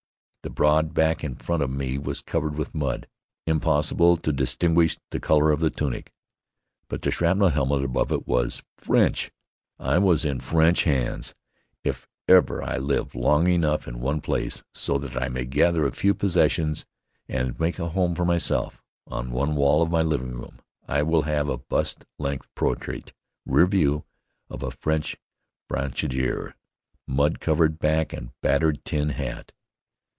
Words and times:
The 0.43 0.49
broad 0.49 0.95
back 0.95 1.23
in 1.23 1.35
front 1.35 1.61
of 1.61 1.69
me 1.69 1.99
was 1.99 2.23
covered 2.23 2.55
with 2.57 2.73
mud. 2.73 3.07
Impossible 3.45 4.17
to 4.17 4.33
distinguish 4.33 4.97
the 5.11 5.19
color 5.19 5.51
of 5.51 5.59
the 5.59 5.69
tunic. 5.69 6.11
But 6.87 7.03
the 7.03 7.11
shrapnel 7.11 7.49
helmet 7.49 7.83
above 7.83 8.11
it 8.11 8.27
was 8.27 8.63
French! 8.75 9.31
I 9.77 9.99
was 9.99 10.25
in 10.25 10.39
French 10.39 10.83
hands. 10.85 11.35
If 11.83 12.07
ever 12.27 12.63
I 12.63 12.77
live 12.77 13.13
long 13.13 13.45
enough 13.47 13.87
in 13.87 13.99
one 13.99 14.19
place, 14.19 14.63
so 14.73 14.97
that 14.97 15.15
I 15.15 15.29
may 15.29 15.45
gather 15.45 15.85
a 15.85 15.91
few 15.91 16.15
possessions 16.15 16.87
and 17.29 17.57
make 17.59 17.77
a 17.77 17.89
home 17.89 18.15
for 18.15 18.25
myself, 18.25 18.81
on 19.05 19.29
one 19.29 19.55
wall 19.55 19.83
of 19.83 19.91
my 19.91 20.01
living 20.01 20.31
room 20.33 20.57
I 20.87 21.03
will 21.03 21.21
have 21.21 21.49
a 21.49 21.59
bust 21.59 22.03
length 22.17 22.47
portrait, 22.55 23.13
rear 23.45 23.67
view, 23.67 24.05
of 24.49 24.63
a 24.63 24.71
French 24.71 25.17
brancardier, 25.69 26.55
mud 27.07 27.39
covered 27.39 27.77
back 27.77 28.11
and 28.11 28.31
battered 28.41 28.83
tin 28.83 29.09
hat. 29.09 29.51